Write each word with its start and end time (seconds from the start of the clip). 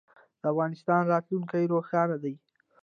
د 0.41 0.43
افغانستان 0.53 1.01
راتلونکی 1.13 1.63
روښانه 1.73 2.17
دی. 2.23 2.35